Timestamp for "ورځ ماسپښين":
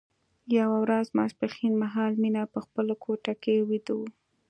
0.83-1.73